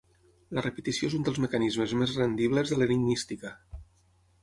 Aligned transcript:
La 0.59 0.63
repetició 0.65 1.09
és 1.11 1.17
un 1.19 1.27
dels 1.27 1.37
mecanismes 1.45 1.95
més 2.01 2.17
rendibles 2.23 2.75
de 2.75 2.83
l'enigmística. 2.83 3.57